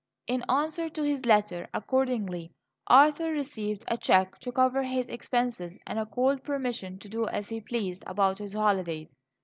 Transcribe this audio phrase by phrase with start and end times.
[0.25, 2.49] In answer to his letter, accordingly,
[2.87, 7.49] Arthur received a cheque to cover his expenses and a cold permission to do as
[7.49, 9.15] he pleased about his holidays.